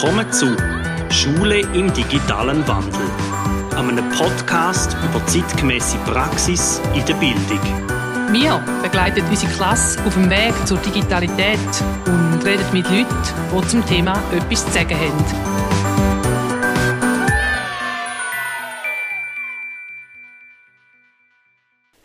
[0.00, 0.56] Willkommen zu
[1.10, 3.10] Schule im digitalen Wandel,
[3.76, 7.58] einem Podcast über zeitgemäße Praxis in der Bildung.
[8.30, 11.58] Wir begleiten unsere Klasse auf dem Weg zur Digitalität
[12.06, 13.06] und reden mit Leuten,
[13.52, 15.57] die zum Thema etwas zu sagen haben.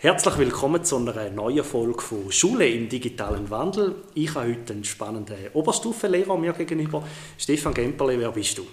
[0.03, 3.95] Herzlich willkommen zu einer neuen Folge von Schule im digitalen Wandel.
[4.13, 7.07] Ich habe heute einen spannenden Oberstufenlehrer mir gegenüber.
[7.37, 8.67] Stefan Gemperle, wer bist du?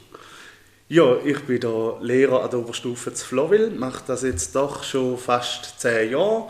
[0.89, 5.17] Ja, ich bin der Lehrer an der Oberstufe zu Flowil, mache das jetzt doch schon
[5.17, 6.49] fast zehn Jahre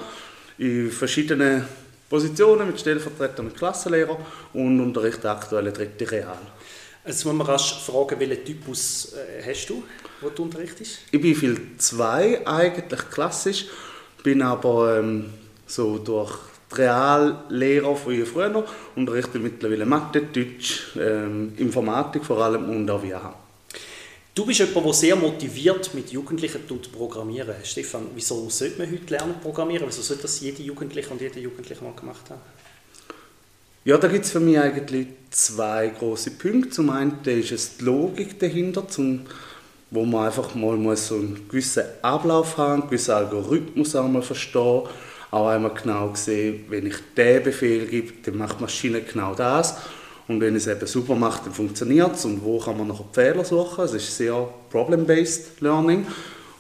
[0.56, 1.66] in verschiedenen
[2.08, 4.16] Positionen mit Stellvertreter und Klassenlehrer
[4.54, 6.38] und unterrichte aktuell dritte Real.
[7.04, 9.84] Jetzt muss man rasch fragen, welchen Typus äh, hast du,
[10.22, 11.00] wo du unterrichtest?
[11.10, 13.66] Ich bin viel zwei eigentlich klassisch
[14.22, 15.26] bin aber ähm,
[15.66, 16.32] so durch
[16.70, 18.64] die Reallehrer von früher
[18.96, 23.34] unterrichte mittlerweile Mathe, Deutsch, ähm, Informatik vor allem und auch WH.
[24.32, 27.56] Du bist jemand, der sehr motiviert mit Jugendlichen tut programmieren.
[27.64, 29.88] Stefan, wieso sollte man heute lernen programmieren?
[29.88, 32.40] Wieso sollte das jede Jugendliche und jeder Jugendliche mal gemacht haben?
[33.84, 36.70] Ja, da gibt es für mich eigentlich zwei große Punkte.
[36.70, 39.22] Zum einen ist es die Logik dahinter, zum
[39.90, 44.82] wo man einfach mal muss so einen gewissen Ablauf haben, einen gewissen Algorithmus einmal verstehen,
[45.30, 49.76] auch einmal genau sehen, wenn ich den Befehl gebe, dann macht die Maschine genau das.
[50.30, 52.24] Und wenn es eben super macht, dann funktioniert es.
[52.24, 53.84] Und wo kann man noch Fehler suchen.
[53.84, 56.06] Es ist sehr Problem-Based Learning,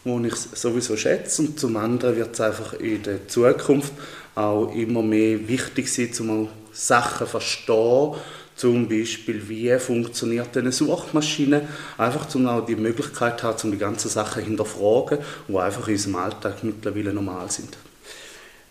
[0.02, 1.42] wo ich sowieso schätze.
[1.42, 3.92] Und zum anderen wird es einfach in der Zukunft
[4.34, 8.14] auch immer mehr wichtig sein, um Sachen zu verstehen,
[8.60, 11.66] zum Beispiel, wie funktioniert eine Suchmaschine,
[11.96, 15.94] einfach um auch die Möglichkeit zu haben, um die ganzen Sachen hinterfragen, die einfach in
[15.94, 17.78] unserem Alltag mittlerweile normal sind.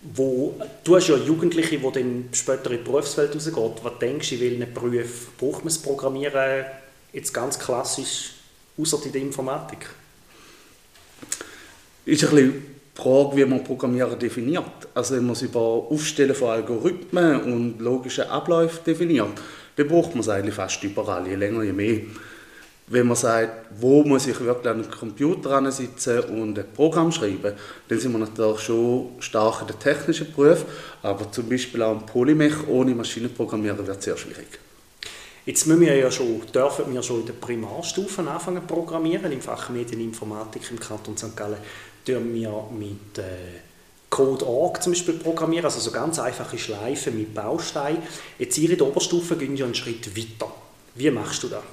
[0.03, 3.71] Wo, du hast ja Jugendliche, die dann später in die Berufswelt rausgehen.
[3.81, 6.65] Was denkst du, in welchen Berufen braucht man das Programmieren
[7.11, 8.35] jetzt ganz klassisch,
[8.77, 9.89] außer in der Informatik?
[12.05, 12.63] Ist ein bisschen
[12.93, 14.87] Frage, wie man Programmieren definiert.
[14.93, 19.31] Also wenn man es über Aufstellen von Algorithmen und logischen Abläufen definiert,
[19.79, 22.01] dann braucht man es eigentlich fast überall, je länger, je mehr.
[22.87, 27.53] Wenn man sagt, wo muss ich wirklich an den Computer sitzen und ein Programm schreiben,
[27.87, 30.65] dann sind wir natürlich schon stark in den technischen Beruf,
[31.01, 34.47] aber zum Beispiel auch ein Polymech ohne Maschinenprogrammieren wird sehr schwierig.
[35.45, 39.31] Jetzt müssen wir ja schon, dürfen wir schon in der Primarstufe anfangen zu programmieren.
[39.31, 41.37] Im Fach Medieninformatik im Kanton St.
[41.37, 41.57] Gallen
[42.05, 43.68] tun wir mit äh,
[44.19, 48.03] Code.org zum Beispiel programmieren, also so ganz einfache Schleifen mit Bausteinen.
[48.37, 50.51] Jetzt ihr in der Oberstufe gehen ja einen Schritt weiter.
[50.95, 51.63] Wie machst du das?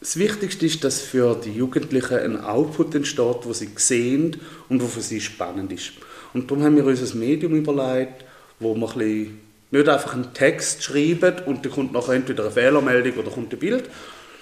[0.00, 4.86] Das Wichtigste ist, dass für die Jugendlichen ein Output entsteht, wo sie sehen und wo
[4.86, 5.92] für sie spannend ist.
[6.32, 8.24] Und darum haben wir uns ein Medium überlegt,
[8.60, 9.40] wo wir ein
[9.70, 13.58] nicht einfach einen Text schreiben und dann kommt nachher entweder eine Fehlermeldung oder kommt ein
[13.58, 13.90] Bild,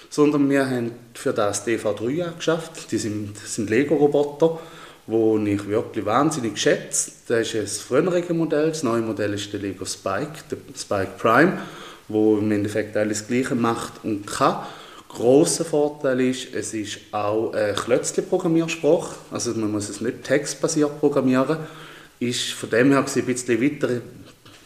[0.09, 2.89] sondern wir haben für das DV3 geschafft.
[2.91, 4.59] Die sind, sind Lego-Roboter
[5.07, 7.11] wo ich wirklich wahnsinnig schätze.
[7.27, 8.69] Das ist das frühere Modell.
[8.69, 11.53] Das neue Modell ist der Lego Spike, der Spike Prime,
[12.09, 14.59] wo im Endeffekt alles Gleiche macht und kann.
[15.07, 21.57] Großer Vorteil ist, es ist auch ein Klötzli-Programmiersprache, also man muss es nicht textbasiert programmieren.
[22.19, 24.01] Ist von dem her ein bisschen weiter,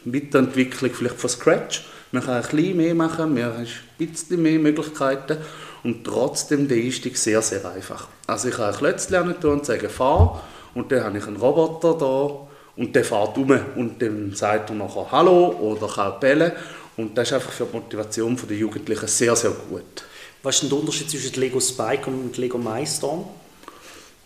[0.04, 1.86] Weiterentwicklung vielleicht von Scratch.
[2.12, 5.38] Man kann ein bisschen mehr machen, man hat ein bisschen mehr Möglichkeiten
[5.84, 8.08] und trotzdem der Einstieg sehr, sehr einfach.
[8.28, 10.44] Also ich kann ein Klötzchen lernen und sagen, fahr
[10.74, 14.76] und dann habe ich einen Roboter da und der fährt um und dann sagt er
[14.76, 16.52] nachher Hallo oder kann bellen
[16.98, 20.04] und das ist einfach für die Motivation der Jugendlichen sehr, sehr gut.
[20.44, 23.26] Was ist denn der Unterschied zwischen Lego Spike und Lego Mindstorm?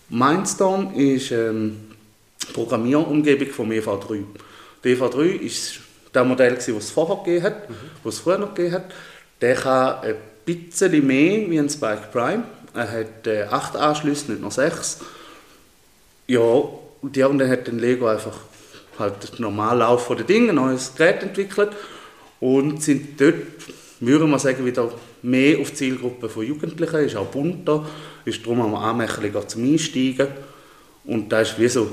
[0.10, 1.92] Mindstorm ist ähm,
[2.42, 4.24] die Programmierumgebung vom EV3.
[4.84, 5.80] Der EV3 ist
[6.14, 7.76] das Modell, das es vorher gegeben hat, mhm.
[8.04, 8.86] das es früher noch gegeben hat.
[9.42, 12.44] Der kann ein bisschen mehr wie ein Spike Prime.
[12.73, 15.00] Er hat äh, acht Anschlüsse, nicht nur sechs.
[16.28, 18.38] Ja, und anderen hat den Lego einfach
[18.97, 21.69] halt den Normallauf der Dinge, ein neues Gerät entwickelt
[22.39, 23.36] und sind dort,
[24.00, 27.86] würde man sagen, wieder mehr auf die Zielgruppe von Jugendlichen, ist auch bunter,
[28.25, 30.27] ist darum auch anmächtiger zum Einsteigen
[31.06, 31.91] und da ist wie so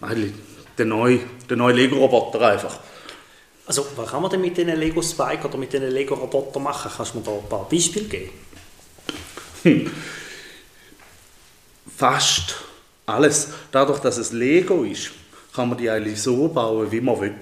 [0.00, 0.32] eigentlich
[0.78, 2.78] der neue, der neue Lego-Roboter einfach.
[3.66, 6.90] Also, was kann man denn mit diesen Lego Spike oder mit diesen Lego Roboter machen?
[6.94, 8.30] Kannst du mir da ein paar Beispiele geben?
[9.62, 9.90] Hm.
[11.96, 12.56] Fast
[13.06, 13.48] alles.
[13.72, 15.10] Dadurch, dass es Lego ist,
[15.54, 17.34] kann man die eigentlich so bauen, wie man will.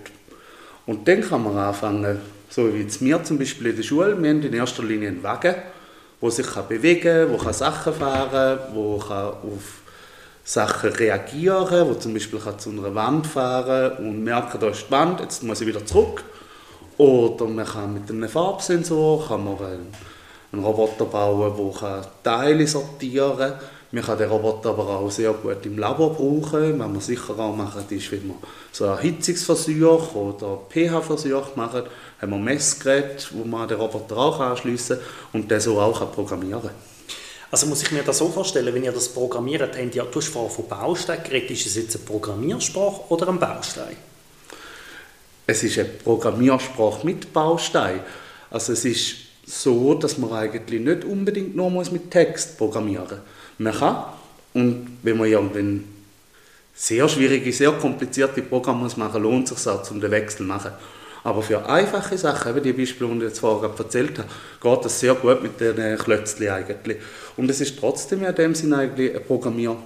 [0.87, 4.31] Und dann kann man anfangen, so wie jetzt wir zum Beispiel in der Schule, wir
[4.31, 5.55] haben in erster Linie einen Wagen,
[6.21, 9.09] der sich bewegen kann, der Sachen fahren kann, der
[9.43, 9.83] auf
[10.45, 14.91] Sachen reagieren, wo zum Beispiel kann zu einer Wand fahren und merken, da ist die
[14.91, 16.25] Wand, jetzt muss ich wieder zurück.
[16.99, 23.55] Oder man kann mit einem Farbsensor kann man einen, Roboter bauen, der Teile sortieren kann.
[23.91, 26.61] Man kann den Roboter aber auch sehr gut im Labor brauchen.
[26.61, 28.37] Wenn man sicher auch machen ist, wenn man
[28.71, 31.83] so Erhitzungsversuch oder pH-Versuch machen,
[32.21, 36.63] haben wir Messgeräte, wo man den Roboter auch anschliessen kann und den so auch programmieren
[36.63, 36.92] kann.
[37.53, 40.29] Also muss ich mir das so vorstellen, wenn ihr das programmiert, habt ihr, du hast
[40.29, 43.95] vorhin von Baustein geredet, ist es jetzt eine Programmiersprache oder ein Baustein?
[45.47, 48.01] Es ist eine Programmiersprache mit Baustein.
[48.49, 53.21] Also es ist so, dass man eigentlich nicht unbedingt nur mit Text programmieren
[53.59, 54.05] muss man kann.
[54.55, 55.85] Und wenn man ja wenn
[56.75, 60.45] sehr schwierige, sehr komplizierte Programme muss machen lohnt es sich auch, um den Wechsel zu
[60.45, 60.73] machen.
[61.25, 64.29] Aber für einfache Sachen, eben die Beispiele, die ich jetzt vorher erzählt habe,
[64.61, 66.99] geht das sehr gut mit den Klötzchen eigentlich.
[67.37, 69.79] Und es ist trotzdem in dem Sinne eigentlich eine Programmiersprache,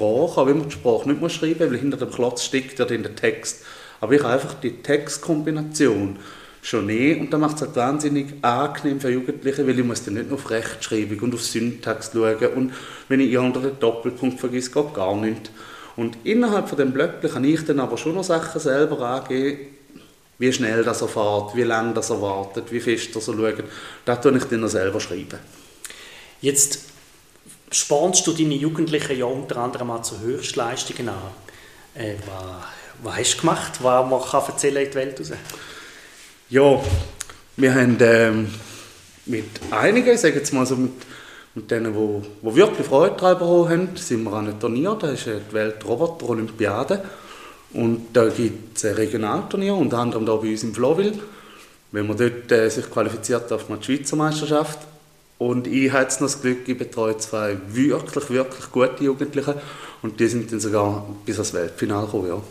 [0.00, 3.04] auch wenn man die Sprache nicht schreiben muss, weil hinter dem Klotz steckt ja dann
[3.04, 3.64] der Text.
[4.00, 6.18] Aber ich habe einfach die Textkombination
[6.62, 7.14] schon eh.
[7.14, 10.38] Und da macht es halt wahnsinnig angenehm für Jugendliche, weil ich muss dann nicht nur
[10.38, 12.72] auf Rechtschreibung und auf Syntax schauen und
[13.08, 15.50] wenn ich irgendeinen Doppelpunkt vergesse, geht gar nichts.
[15.94, 19.75] Und innerhalb von dem Blöckchen kann ich dann aber schon noch Sachen selber angeben,
[20.38, 23.64] wie schnell das er fährt, wie lange das er wartet, wie fest das er schaut.
[24.04, 25.38] Das tue ich dann selber schreiben.
[26.40, 26.80] Jetzt
[27.70, 31.16] spornst du deine Jugendlichen ja unter anderem auch zu Höchstleistungen an.
[31.94, 32.64] Äh, was,
[33.02, 35.32] was hast du gemacht, was man kann erzählen in die Welt raus?
[36.48, 36.80] Ja,
[37.56, 38.54] wir haben ähm,
[39.24, 40.92] mit einigen, ich sage jetzt mal so mit,
[41.54, 45.26] mit denen, die, die wirklich Freude daran haben, sind wir an einem Turnier, das ist
[45.26, 47.02] die Weltroboter-Olympiade.
[47.72, 51.18] Und da gibt es ein Regionalturnier, unter anderem hier bei uns in Flowil.
[51.92, 54.78] Wenn man dort äh, sich qualifiziert auf die Schweizer Meisterschaft.
[55.38, 59.60] Und ich habe jetzt noch das Glück, ich betreue zwei wirklich, wirklich gute Jugendliche.
[60.02, 62.28] Und die sind dann sogar bis ans Weltfinale gekommen.
[62.28, 62.42] Ja.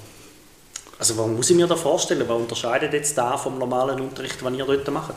[0.99, 2.23] Also was muss ich mir da vorstellen?
[2.27, 5.15] Was unterscheidet jetzt da vom normalen Unterricht, den ihr dort macht?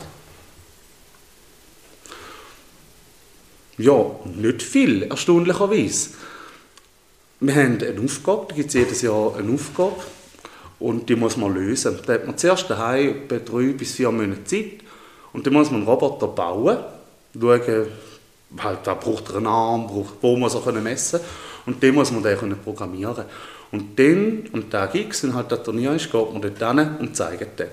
[3.77, 6.09] Ja, nicht viel, erstaunlicherweise.
[7.41, 9.95] Wir haben eine Aufgabe, da gibt es jedes Jahr eine Aufgabe
[10.77, 11.97] und die muss man lösen.
[12.05, 14.79] Da hat man zuerst daheim etwa drei bis vier Monate Zeit
[15.31, 16.79] und dann muss man einen Roboter bauen,
[17.39, 17.85] schauen,
[18.57, 21.29] halt, da braucht er einen Arm, braucht, wo muss er messen können
[21.65, 23.23] und den muss man dann programmieren
[23.71, 27.15] und dann, und der X, wenn halt das Turnier ist, geht man dort hin und
[27.15, 27.67] zeigt den.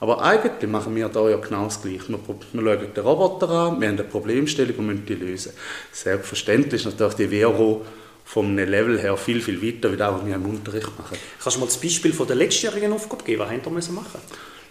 [0.00, 2.08] Aber eigentlich machen wir da ja genau das Gleiche.
[2.08, 5.52] Wir, wir schauen den Roboter an, wir haben eine Problemstellung und müssen die lösen.
[5.92, 7.82] Selbstverständlich ist natürlich die Vero
[8.24, 11.16] vom Level her viel, viel weiter, wie das, was wir im Unterricht machen.
[11.42, 13.40] Kannst du mal das Beispiel von der letztjährigen Aufgabe geben?
[13.40, 14.20] Was haben wir machen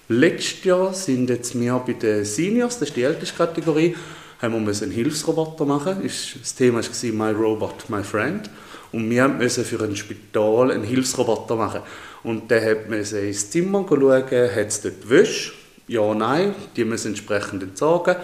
[0.10, 3.96] Letztes Jahr sind jetzt wir bei den Seniors, das ist die älteste Kategorie,
[4.42, 6.02] haben wir einen Hilfsroboter machen.
[6.04, 8.50] Das Thema war My Robot, My Friend.
[8.92, 11.82] Und wir mussten für ein Spital einen Hilfsroboter machen.
[12.24, 15.54] Und der musste ins Zimmer schauen, hat es dort Wäsche?
[15.88, 18.16] Ja, nein, die müssen entsprechend entsorgen.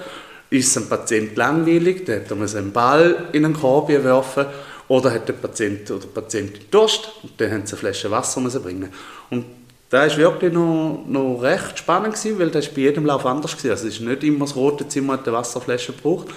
[0.49, 4.45] Ist ein Patient langweilig, dann hat er einen Ball in einen Korb werfen
[4.89, 8.41] oder hat der Patient oder die Patientin Durst und dann haben sie eine Flasche Wasser
[8.41, 8.89] müssen bringen.
[9.29, 9.45] Und
[9.89, 13.71] das war wirklich noch, noch recht spannend, gewesen, weil das bei jedem Lauf anders war.
[13.71, 16.27] Also es ist nicht immer das rote Zimmer hat eine Wasserflasche gebraucht,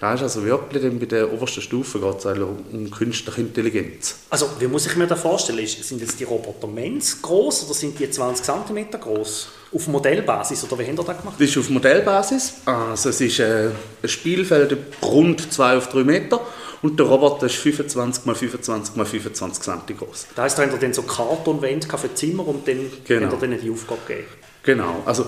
[0.00, 4.14] da ist also wirklich dann bei der obersten Stufe geht es um künstliche Intelligenz.
[4.30, 5.66] Also wie muss ich mir das vorstellen?
[5.66, 9.48] Sind jetzt die Roboter mens groß oder sind die 20 cm groß?
[9.74, 11.34] Auf Modellbasis oder wie haben ihr das gemacht?
[11.36, 12.54] Das ist auf Modellbasis.
[12.64, 13.70] Also es ist äh,
[14.02, 16.40] ein Spielfeld rund 2 auf 3 Meter
[16.82, 20.26] und der Roboter ist 25 x 25 x 25 cm groß.
[20.34, 23.26] Das heisst, da habt ihr dann so Kartonwände für Zimmer und dann genau.
[23.26, 24.28] habt ihr denen die Aufgabe gegeben?
[24.62, 25.02] Genau.
[25.04, 25.26] Also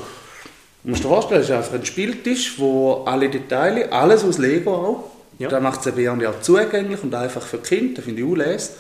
[0.83, 4.73] Du musst dir vorstellen, es ist einfach ein Spieltisch, wo alle Details, alles aus Lego
[4.73, 5.49] auch, ja.
[5.49, 8.76] da macht es eben auch zugänglich und einfach für Kinder, das finde ich auch les.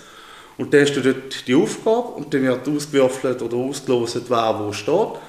[0.56, 4.72] Und dann hast du dort die Aufgabe und dann wird ausgewürfelt oder ausgelost, wer wo
[4.72, 5.20] steht.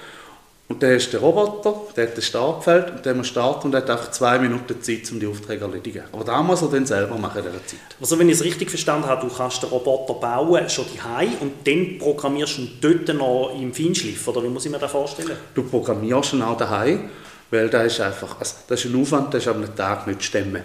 [0.72, 3.90] Und dann du den Roboter, der hat ein Startfeld und der muss starten und hat
[3.90, 6.04] einfach zwei Minuten Zeit, um die Aufträge zu erledigen.
[6.14, 7.80] Aber da muss er dann selber machen in dieser Zeit.
[8.00, 11.68] Also wenn ich es richtig verstanden habe, du kannst den Roboter bauen, schon daheim und
[11.68, 15.36] dann programmierst du ihn dort noch im Feinschliff, oder wie muss ich mir das vorstellen?
[15.54, 17.10] Du programmierst ihn auch daheim,
[17.50, 20.64] weil das ist einfach, also das ist ein Aufwand, das ist am Tag nicht stemmen.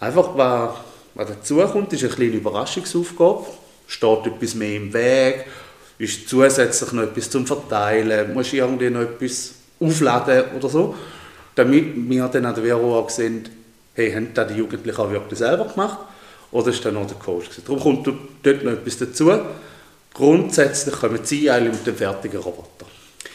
[0.00, 0.70] Einfach, was,
[1.14, 3.46] was dazu kommt, ist eine kleine Überraschungsaufgabe,
[3.86, 5.44] steht etwas mehr im Weg,
[5.98, 10.94] ist zusätzlich noch etwas zum Verteilen, musst irgendwie noch etwas aufladen oder so,
[11.54, 13.48] damit wir dann an der Vero auch sehen,
[13.94, 15.98] hey, haben das die Jugendlichen auch wirklich selber gemacht
[16.50, 17.64] oder ist dann noch der Coach gewesen.
[17.66, 18.06] Darum kommt
[18.42, 19.32] dort noch etwas dazu.
[20.14, 22.86] Grundsätzlich kommen sie eigentlich mit dem fertigen Roboter.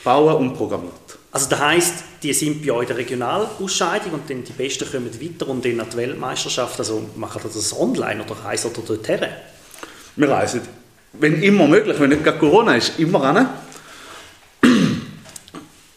[0.04, 0.94] Bauen und programmiert.
[1.32, 5.48] Also das heisst, die sind bei euch der Regionalausscheidung und dann die Besten kommen weiter
[5.50, 6.80] und dann an die Weltmeisterschaft.
[6.80, 9.30] Also machen das online oder reisen ihr dort her?
[10.16, 10.62] Wir reisen
[11.20, 13.50] wenn immer möglich, wenn nicht gerade Corona ist, immer ran.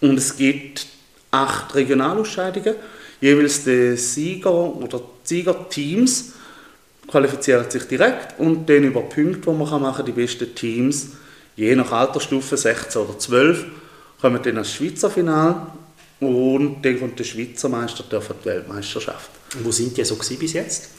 [0.00, 0.86] Und es gibt
[1.30, 2.74] acht Regionalausscheidungen.
[3.20, 6.32] Jeweils der Sieger oder Siegerteams
[7.06, 11.08] qualifizieren sich direkt und dann über Punkte, die man machen kann, die besten Teams,
[11.56, 13.66] je nach Altersstufe 16 oder 12,
[14.20, 15.66] kommen dann ans Schweizer Final
[16.20, 19.30] und dann kommt der Schweizer Meister die Weltmeisterschaft.
[19.54, 20.90] Und wo sind die so bis jetzt?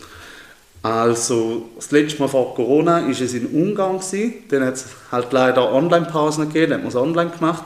[0.83, 3.99] Also das letzte Mal vor Corona war es in Ungarn.
[3.99, 4.45] Gewesen.
[4.49, 7.63] Dann hat es halt leider Online-Pausen gegeben, dann hat man es online gemacht.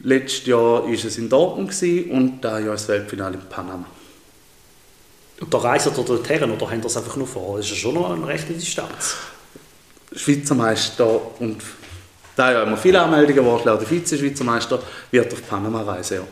[0.00, 3.86] Letztes Jahr war es in Dortmund gewesen und da Jahr das Weltfinale in Panama.
[5.40, 7.56] Und da reisen ihr dorthin oder haben das einfach nur vor?
[7.56, 9.16] Das ist ja schon noch eine rechte Distanz.
[10.14, 11.62] Schweizer Meister und
[12.36, 16.18] da ja immer viele Anmeldungen geworden, auch der Vize-Schweizer Meister wird auf Panama reisen.
[16.18, 16.22] Ja.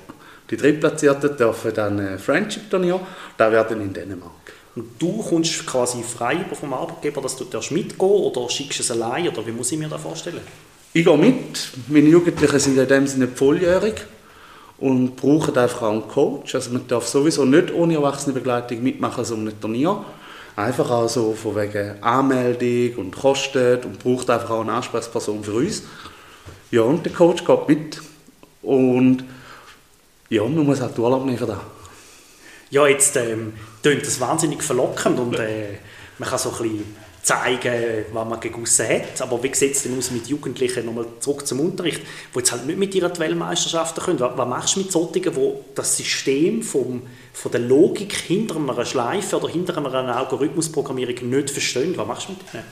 [0.51, 3.01] Die Drittplatzierten dürfen dann ein Friendship-Turnier,
[3.37, 4.31] da werden in Dänemark.
[4.75, 9.47] Und du kommst quasi frei vom Arbeitgeber, dass du mitgehen oder schickst es allein oder
[9.47, 10.41] wie muss ich mir das vorstellen?
[10.95, 11.69] Ich gehe mit.
[11.89, 13.95] Meine Jugendlichen sind in dem Sinne volljährig
[14.79, 16.55] und brauchen einfach auch einen Coach.
[16.55, 20.05] Also man darf sowieso nicht ohne Erwachsenenbegleitung mitmachen so einem Turnier.
[20.57, 25.55] Einfach auch so von wegen Anmeldung und Kosten und braucht einfach auch eine Ansprechperson für
[25.55, 25.83] uns.
[26.71, 28.03] Ja, und der Coach geht mit
[28.63, 29.25] und
[30.29, 31.39] ja, man muss auch die Urlaub nehmen.
[32.73, 33.53] Ja, jetzt ähm,
[33.83, 35.75] klingt das wahnsinnig verlockend und äh,
[36.19, 39.21] man kann so ein bisschen zeigen, was man gegossen hat.
[39.21, 42.65] Aber wie sieht es denn aus mit Jugendlichen, nochmal zurück zum Unterricht, die jetzt halt
[42.65, 44.21] nicht mit ihrer Weltmeisterschaften können?
[44.21, 47.03] Was, was machst du mit solchen, die das System vom,
[47.35, 51.93] von der Logik hinter einer Schleife oder hinter einer Algorithmusprogrammierung nicht verstehen?
[51.99, 52.65] Was machst du mit denen?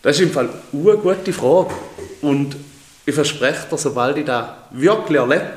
[0.00, 1.74] Das ist im Fall eine gute Frage.
[2.22, 2.56] Und
[3.04, 5.50] ich verspreche dir, sobald ich das wirklich erlebe,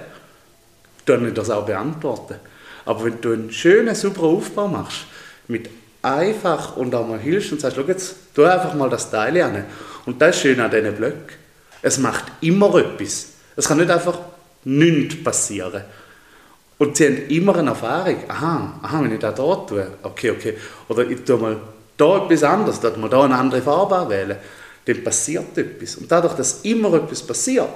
[1.05, 2.35] dann ich das auch beantworten.
[2.85, 5.05] Aber wenn du einen schönen, super Aufbau machst,
[5.47, 5.69] mit
[6.01, 9.65] einfach und auch mal hilfst und sagst, schau jetzt, tu einfach mal das Teil an.
[10.05, 11.35] Und das ist schön an diesen Blöcken.
[11.81, 13.27] Es macht immer etwas.
[13.55, 14.17] Es kann nicht einfach
[14.63, 15.83] nichts passieren.
[16.77, 18.17] Und sie haben immer eine Erfahrung.
[18.27, 20.57] Aha, aha wenn ich das hier tue, okay, okay.
[20.87, 21.57] Oder ich tue mal
[21.95, 24.37] da etwas anderes, dass man da eine andere Farbe wählen,
[24.85, 25.95] dann passiert etwas.
[25.97, 27.69] Und dadurch, dass immer etwas passiert,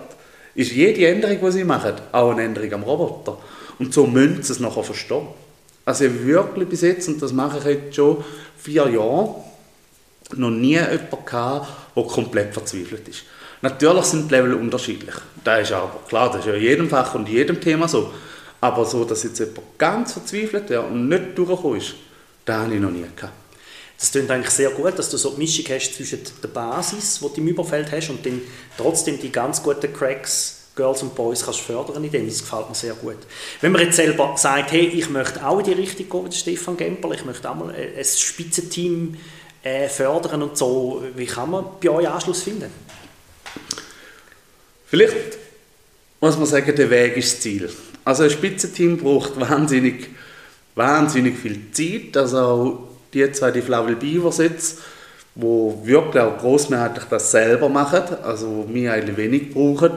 [0.56, 3.38] ist jede Änderung, die sie machen, auch eine Änderung am Roboter.
[3.78, 5.28] Und so müssen sie es nachher verstehen.
[5.84, 8.24] Also wirklich bis jetzt, und das mache ich jetzt schon
[8.58, 9.36] vier Jahre,
[10.36, 13.24] noch nie jemanden gehabt, der komplett verzweifelt ist.
[13.62, 15.16] Natürlich sind die Level unterschiedlich.
[15.44, 18.12] Das ist aber klar, das ist ja in jedem Fach und in jedem Thema so.
[18.62, 21.96] Aber so, dass jetzt jemand ganz verzweifelt wäre und nicht durchgekommen ist,
[22.46, 23.34] das habe ich noch nie gehabt.
[23.98, 27.28] Das klingt eigentlich sehr gut, dass du so eine Mischung hast zwischen der Basis, die
[27.28, 28.42] du im Überfeld hast, und dann
[28.78, 32.28] trotzdem die ganz guten Cracks Girls und Boys kannst fördern in dem.
[32.28, 33.18] Das gefällt mir sehr gut.
[33.62, 36.76] Wenn man jetzt selber sagt, hey, ich möchte auch in die Richtung gehen wie Stefan
[36.76, 39.18] Gemperl, ich möchte auch mal ein Spitzenteam
[39.64, 42.70] äh, fördern und so, wie kann man bei euch Anschluss finden?
[44.88, 45.16] Vielleicht
[46.20, 47.70] muss man sagen, der Weg ist das Ziel.
[48.04, 50.10] Also ein Spitzenteam braucht wahnsinnig,
[50.76, 52.18] wahnsinnig viel Zeit.
[52.18, 54.80] Also die zwei, die Flavel Beavers jetzt,
[55.34, 59.94] wo wirklich auch grossmehrheitlich das selber machen, also wir eigentlich wenig brauchen,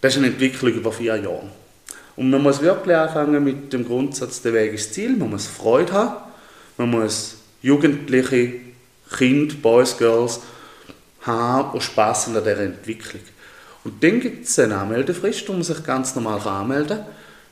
[0.00, 1.44] das ist eine Entwicklung über vier Jahre.
[2.16, 5.16] Und man muss wirklich anfangen mit dem Grundsatz, der Weg ist Ziel.
[5.16, 6.16] Man muss Freude haben.
[6.76, 8.54] Man muss Jugendliche,
[9.16, 10.40] Kinder, Boys, Girls
[11.22, 13.22] haben und Spass an dieser Entwicklung.
[13.84, 17.06] Und dann gibt es eine Anmeldefrist, wo man sich ganz normal anmelden kann.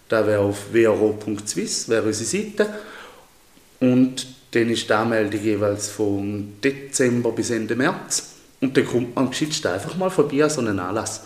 [0.09, 2.69] Da wäre auf wro.swiss, wäre unsere Seite.
[3.79, 8.31] Und dann ist die Anmeldung jeweils von Dezember bis Ende März.
[8.61, 11.23] Und dann kommt man geschützt einfach mal vorbei an so einen Anlass.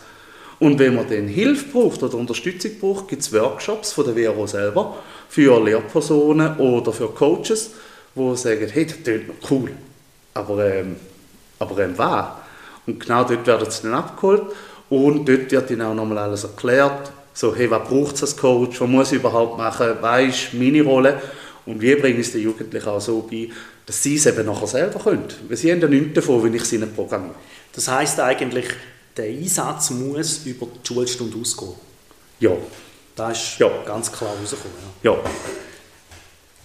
[0.61, 4.47] Und wenn man dann Hilfe braucht oder Unterstützung braucht, gibt es Workshops von der WRO
[4.47, 7.73] selber für Lehrpersonen oder für Coaches,
[8.14, 9.73] die sagen, hey, das klingt noch cool,
[10.33, 10.97] aber, ähm,
[11.59, 12.26] aber ähm, was?
[12.87, 14.45] Und genau dort werden sie dann abgeholt
[14.88, 18.81] und dort wird ihnen auch nochmal alles erklärt, so, hey, was braucht es als Coach,
[18.81, 21.21] was muss ich überhaupt machen, was ist meine Rolle
[21.66, 23.49] und wie bringe ich es den Jugendlichen auch so bei,
[23.87, 25.28] dass sie es eben nachher selber können.
[25.49, 27.35] Weil sie haben ja nichts davon, wenn ich sie nicht programmiere.
[27.73, 28.66] Das heisst eigentlich,
[29.16, 31.73] der Einsatz muss über die Schulstunde ausgehen.
[32.40, 32.52] Ja.
[33.16, 33.71] Das ist ja.
[33.87, 34.76] ganz klar rausgekommen.
[35.02, 35.12] Ja.
[35.12, 35.18] ja.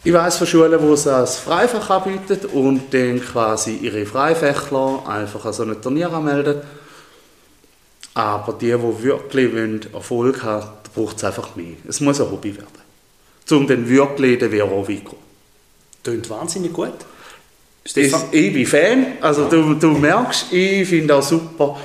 [0.03, 5.45] Ich weiß von Schulen, die es als Freifach anbieten und dann quasi ihre Freifächler einfach
[5.45, 6.61] an so ein Turnier anmelden.
[8.13, 11.75] Aber die, die wirklich Erfolg haben da braucht es einfach mehr.
[11.87, 12.88] Es muss ein Hobby werden.
[13.51, 15.01] Um dann wirklich den Vero weit
[16.03, 16.93] Klingt wahnsinnig gut.
[17.85, 18.21] Stefan?
[18.31, 19.05] Ich bin Fan.
[19.21, 21.77] Also du, du merkst, ich finde auch super,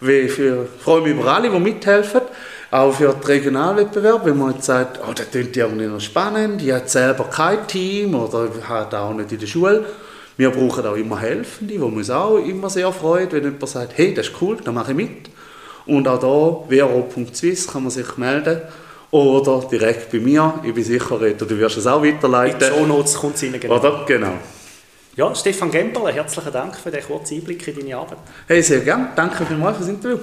[0.00, 2.22] wie für, freue mich über alle, die mithelfen.
[2.70, 6.70] Auch für den Regionalwettbewerb, wenn man jetzt sagt, oh, das klingt irgendwie noch spannend, ich
[6.70, 9.84] habe selber kein Team oder hat auch nicht in der Schule.
[10.36, 14.14] Wir brauchen auch immer Helfende, die uns auch immer sehr freut, wenn jemand sagt, hey,
[14.14, 15.30] das ist cool, dann mache ich mit.
[15.86, 18.60] Und auch hier, vro.swiss, kann man sich melden.
[19.10, 20.54] Oder direkt bei mir.
[20.62, 22.60] Ich bin sicher, Reto, du wirst es auch weiterleiten.
[22.60, 23.76] In die Shownotes kommt es rein, genau.
[23.76, 24.04] Oder?
[24.06, 24.32] Genau.
[25.16, 28.18] Ja, Stefan Gemperle, herzlichen Dank für den kurzen Einblick in deine Arbeit.
[28.46, 29.08] Hey, sehr gerne.
[29.16, 30.18] Danke vielmals fürs Interview.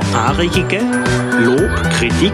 [0.00, 1.04] Habt ihr Anregungen,
[1.44, 2.32] Lob, Kritik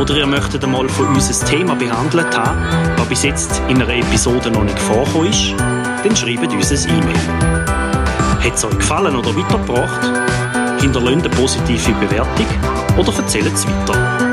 [0.00, 3.92] oder ihr möchtet einmal von uns ein Thema behandelt haben, das bis jetzt in einer
[3.92, 7.99] Episode noch nicht vorgekommen ist, dann schreibt uns ein E-Mail.
[8.40, 10.80] Hat es euch gefallen oder weitergebracht?
[10.80, 12.46] Hinterlasst eine positive Bewertung
[12.96, 14.29] oder erzählt es weiter.